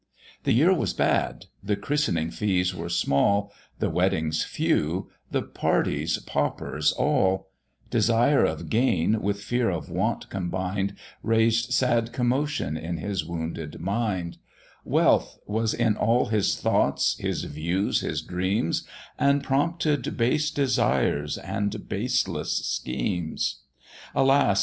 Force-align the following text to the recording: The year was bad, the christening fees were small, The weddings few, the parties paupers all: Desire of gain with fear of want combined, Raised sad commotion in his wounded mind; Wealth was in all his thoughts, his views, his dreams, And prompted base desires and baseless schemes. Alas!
The 0.45 0.51
year 0.51 0.73
was 0.73 0.95
bad, 0.95 1.45
the 1.61 1.75
christening 1.75 2.31
fees 2.31 2.73
were 2.73 2.89
small, 2.89 3.53
The 3.77 3.91
weddings 3.91 4.43
few, 4.43 5.11
the 5.29 5.43
parties 5.43 6.17
paupers 6.17 6.91
all: 6.91 7.51
Desire 7.91 8.43
of 8.43 8.67
gain 8.67 9.21
with 9.21 9.43
fear 9.43 9.69
of 9.69 9.91
want 9.91 10.27
combined, 10.31 10.95
Raised 11.21 11.71
sad 11.71 12.13
commotion 12.13 12.77
in 12.77 12.97
his 12.97 13.23
wounded 13.23 13.79
mind; 13.79 14.39
Wealth 14.83 15.37
was 15.45 15.71
in 15.71 15.95
all 15.97 16.25
his 16.29 16.55
thoughts, 16.59 17.15
his 17.19 17.43
views, 17.43 17.99
his 18.01 18.23
dreams, 18.23 18.87
And 19.19 19.43
prompted 19.43 20.17
base 20.17 20.49
desires 20.49 21.37
and 21.37 21.87
baseless 21.87 22.65
schemes. 22.65 23.59
Alas! 24.15 24.59